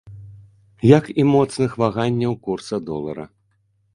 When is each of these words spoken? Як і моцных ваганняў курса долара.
Як 0.97 1.09
і 1.23 1.25
моцных 1.33 1.75
ваганняў 1.83 2.33
курса 2.47 2.75
долара. 2.91 3.25